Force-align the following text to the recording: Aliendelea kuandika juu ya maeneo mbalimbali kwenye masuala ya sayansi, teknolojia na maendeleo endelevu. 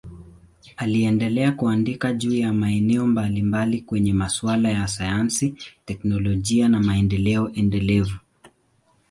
Aliendelea 0.77 1.51
kuandika 1.51 2.13
juu 2.13 2.33
ya 2.33 2.53
maeneo 2.53 3.07
mbalimbali 3.07 3.81
kwenye 3.81 4.13
masuala 4.13 4.69
ya 4.69 4.87
sayansi, 4.87 5.55
teknolojia 5.85 6.69
na 6.69 6.79
maendeleo 6.79 7.51
endelevu. 7.53 8.17